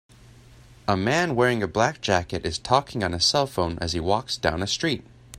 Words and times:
A 0.87 0.97
man 0.97 1.35
wearing 1.35 1.61
a 1.61 1.67
black 1.67 2.01
jacket 2.01 2.43
is 2.43 2.57
talking 2.57 3.03
on 3.03 3.13
a 3.13 3.17
cellphone 3.19 3.77
as 3.79 3.93
he 3.93 3.99
walks 3.99 4.35
down 4.35 4.63
a 4.63 4.65
street. 4.65 5.03